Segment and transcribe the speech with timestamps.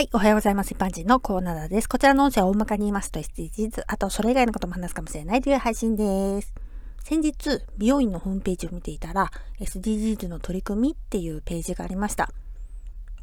[0.00, 0.70] はい、おはようございます。
[0.72, 1.86] 一般人のコーナーです。
[1.86, 6.54] こちらの音声は大まかに言いますと SDGs、あとそれ以外のことも話すかもしれないという配信です。
[7.00, 12.30] 先日、美容院のホームページを見ていたら SDGs の取り組みっていうページがありました。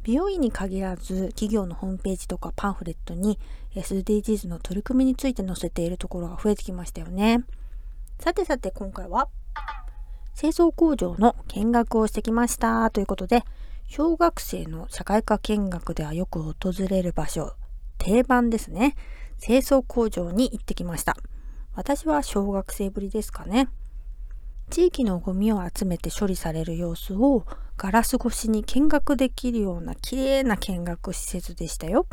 [0.04, 3.40] 美容院に限らず企業のホームページとかパンフレットに
[3.74, 7.40] SDGs の取り組みについて載せているところが増えてきましたよね。
[8.20, 9.26] さてさて今回は
[10.38, 13.42] 清掃工場の見学をしてきましたということで
[13.90, 16.54] 小学生の社会科見学ではよく訪
[16.90, 17.54] れる場所、
[17.96, 18.94] 定番ですね。
[19.40, 21.16] 清掃工場に行ってきました。
[21.74, 23.70] 私は小学生ぶりですかね。
[24.68, 27.46] 地域のゴミを集めて処理される様子を
[27.78, 32.06] ガラス越しに見学できるような綺麗な見学施設でしたよ。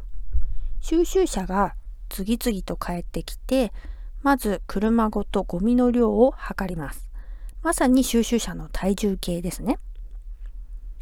[0.80, 1.76] 収集車が
[2.08, 3.74] 次々と帰ってきて、
[4.24, 7.10] まず車ごとゴミの量を測ります。
[7.62, 9.78] まさに収集車の体重計ですね。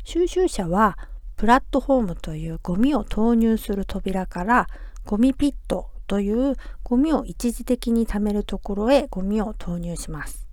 [0.03, 0.97] 収集車は
[1.37, 4.67] プラットフォームというゴミを投入する扉から
[5.05, 10.47] ゴミピットというゴミを一時的に貯めるところへゴミを投入します。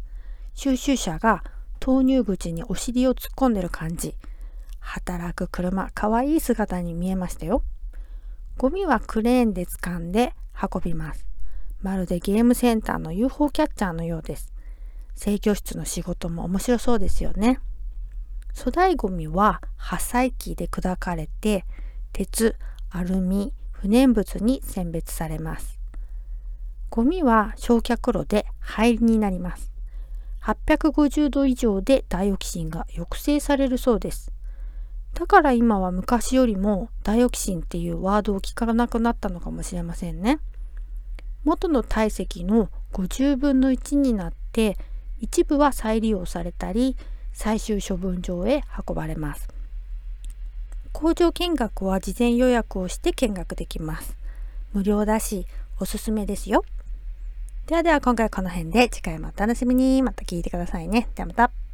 [0.54, 1.42] 収集車が
[1.80, 4.16] 投入口にお尻を突っ込んでる感じ。
[4.78, 7.62] 働く車、かわいい姿に見えましたよ。
[8.56, 11.26] ゴミはクレーンで掴んで運びます。
[11.82, 14.52] まるでゲームセンターの UFO キャッチャーのようです。
[15.14, 17.60] 制御室の仕事も面白そうですよね。
[18.60, 21.64] 粗大ごみは破砕機で砕かれて
[22.12, 22.56] 鉄、
[22.90, 25.78] アルミ、不燃物に選別されます。
[26.90, 29.72] ゴミは焼却炉で灰になります。
[30.42, 34.30] 850度以上でダイオキシンが抑制されるそうです。
[35.14, 40.38] だから今は昔よりもダイオキシンっていうワードを聞かなくなったのかもしれませんね。
[41.44, 44.76] 元の体積の50分の1になって
[45.18, 46.98] 一部は再利用されたり
[47.32, 49.48] 最終処分場へ運ばれます。
[50.92, 54.16] 工場見学は事前予約をして見学できます。
[54.72, 55.46] 無料だし、
[55.78, 56.64] おすすめですよ。
[57.66, 60.02] ではでは今回はこの辺で次回もお楽しみに。
[60.02, 61.08] また聞いてくださいね。
[61.14, 61.69] ではまた。